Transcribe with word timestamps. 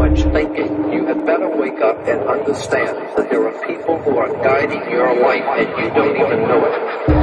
much 0.00 0.22
thinking. 0.32 0.90
You 0.94 1.04
had 1.04 1.26
better 1.26 1.54
wake 1.54 1.82
up 1.82 2.08
and 2.08 2.22
understand 2.22 2.96
that 3.18 3.28
there 3.28 3.46
are 3.46 3.66
people 3.66 3.98
who 4.00 4.16
are 4.16 4.32
guiding 4.42 4.90
your 4.90 5.12
life 5.20 5.44
and 5.60 5.68
you 5.78 5.90
don't 5.92 6.16
even 6.16 6.40
know 6.48 6.64
it. 6.64 7.19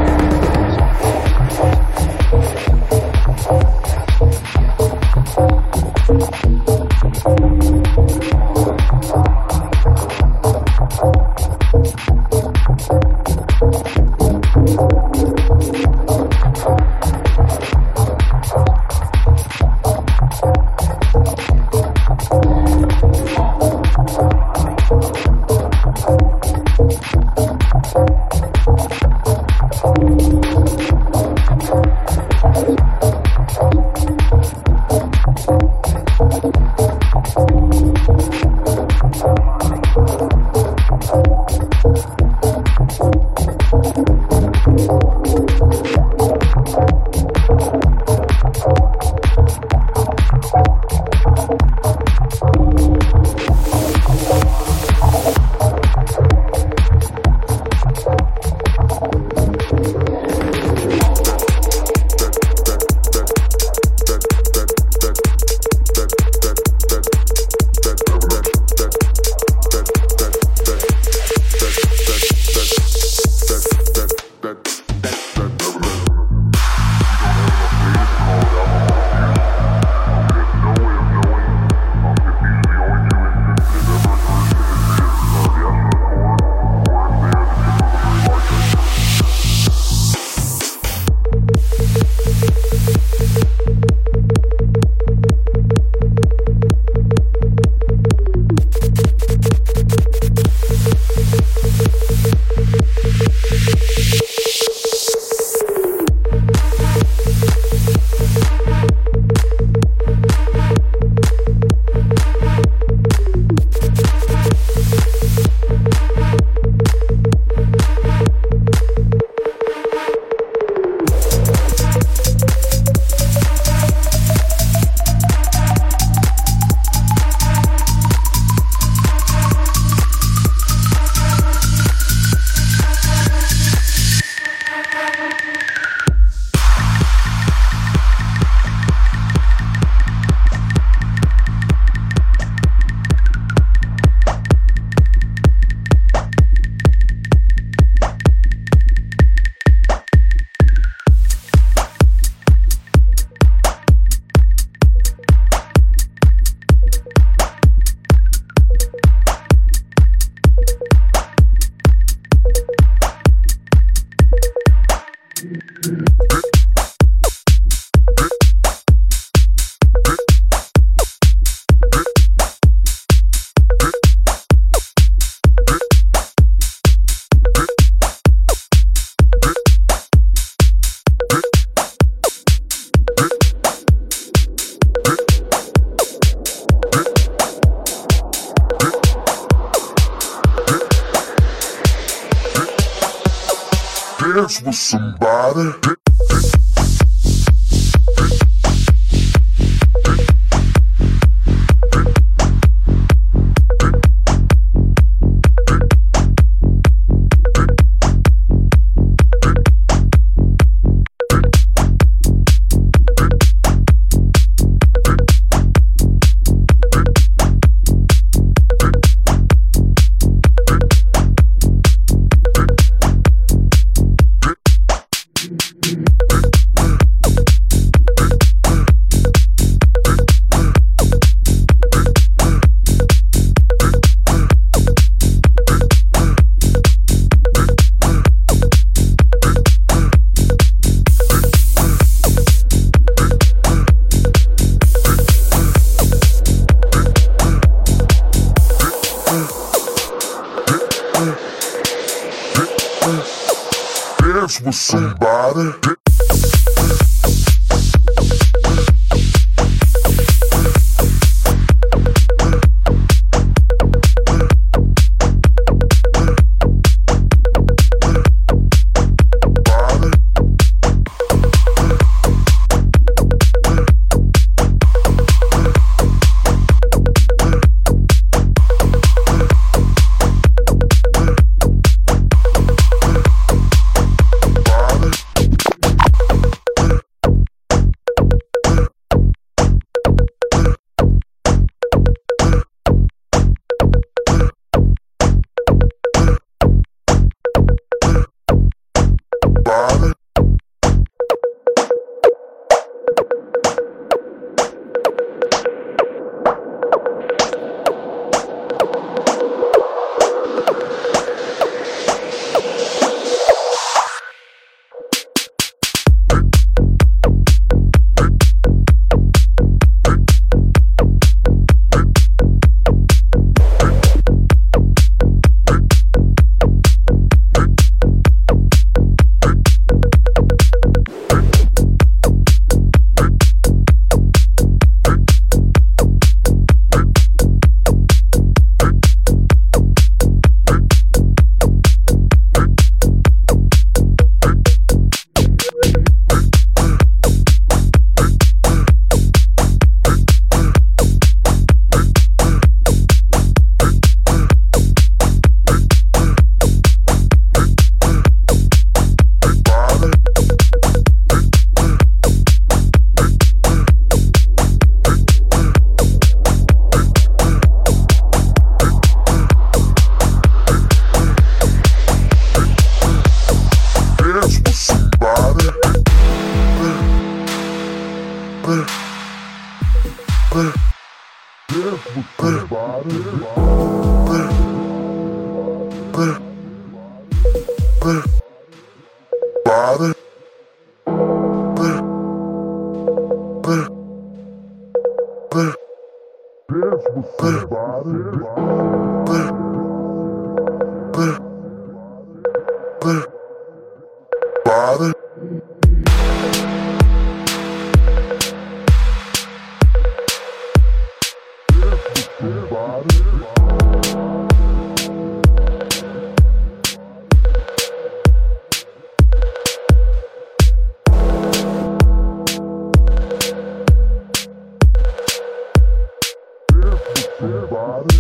Body. 427.40 428.18